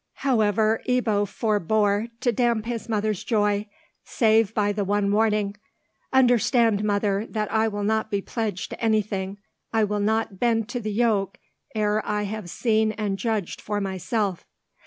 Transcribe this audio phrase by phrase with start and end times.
[0.25, 3.67] However Ebbo forbore to damp his mother's joy,
[4.03, 9.37] save by the one warning—"Understand, mother, that I will not be pledged to anything.
[9.71, 11.37] I will not bend to the yoke
[11.75, 14.47] ere I have seen and judged for myself."